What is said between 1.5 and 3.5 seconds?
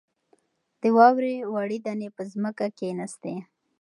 وړې دانې په ځمکه کښېناستې.